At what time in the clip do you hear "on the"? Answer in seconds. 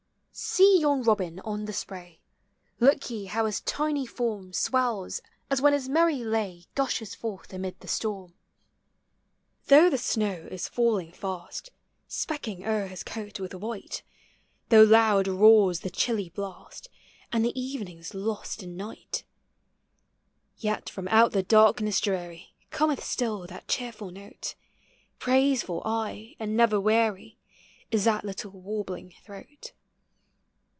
1.41-1.73